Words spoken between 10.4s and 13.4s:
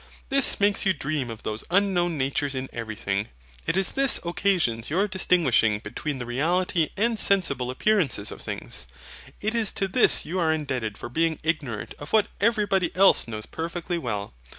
indebted for being ignorant of what everybody else